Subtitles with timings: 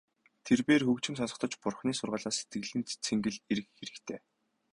[0.45, 4.19] Тэрбээр хөгжим сонсохдоо ч Бурханы сургаалаас сэтгэлийн цэнгэл эрэх хэрэгтэй.